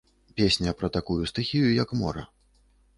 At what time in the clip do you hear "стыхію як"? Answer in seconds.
1.33-1.97